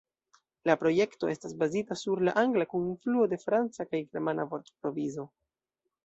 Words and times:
La 0.67 0.75
projekto 0.83 1.27
estas 1.33 1.51
bazita 1.63 1.97
sur 2.03 2.23
la 2.29 2.33
angla 2.41 2.65
kun 2.71 2.87
influo 2.93 3.25
de 3.33 3.39
franca 3.43 3.85
kaj 3.91 4.01
germana 4.15 4.47
vortprovizo. 4.55 5.27